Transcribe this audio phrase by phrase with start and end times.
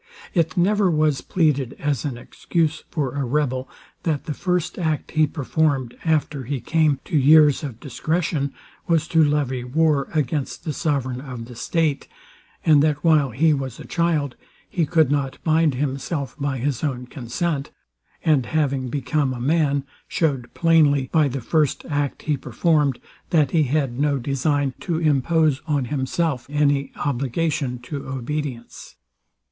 [0.33, 3.69] It never was pleaded as an excuse for a rebel,
[4.01, 8.51] that the first act he performed, after he came to years of discretion,
[8.87, 12.07] was to levy war against the sovereign of the state;
[12.65, 14.35] and that while he was a child
[14.67, 17.69] he could not bind himself by his own consent,
[18.25, 22.97] and having become a man, showed plainly, by the first act he performed,
[23.29, 28.95] that he had no design to impose on himself any obligation to obedience.